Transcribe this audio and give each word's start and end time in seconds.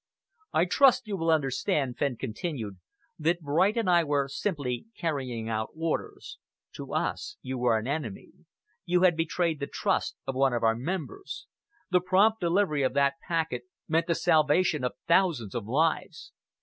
"I 0.51 0.65
trust 0.65 1.05
you 1.05 1.15
will 1.15 1.29
understand," 1.29 1.99
Fenn 1.99 2.17
continued, 2.17 2.77
"that 3.19 3.39
Bright 3.39 3.77
and 3.77 3.87
I 3.87 4.03
were 4.03 4.27
simply 4.27 4.87
carrying 4.97 5.47
out 5.47 5.69
orders. 5.75 6.39
To 6.77 6.91
us 6.91 7.37
you 7.43 7.59
were 7.59 7.77
an 7.77 7.85
enemy. 7.85 8.31
You 8.83 9.03
had 9.03 9.15
betrayed 9.15 9.59
the 9.59 9.67
trust 9.67 10.15
of 10.25 10.33
one 10.33 10.53
of 10.53 10.63
our 10.63 10.75
members. 10.75 11.45
The 11.91 12.01
prompt 12.01 12.39
delivery 12.39 12.81
of 12.81 12.93
that 12.95 13.19
packet 13.27 13.65
meant 13.87 14.07
the 14.07 14.15
salvation 14.15 14.83
of 14.83 14.93
thousands 15.07 15.53
of 15.53 15.67
lives. 15.67 16.31